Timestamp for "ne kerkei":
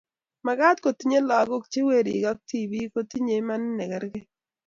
3.75-4.25